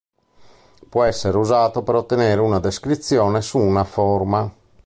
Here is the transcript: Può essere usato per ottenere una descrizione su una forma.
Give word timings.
Può 0.89 1.03
essere 1.03 1.37
usato 1.37 1.83
per 1.83 1.93
ottenere 1.93 2.41
una 2.41 2.57
descrizione 2.57 3.39
su 3.43 3.59
una 3.59 3.83
forma. 3.83 4.51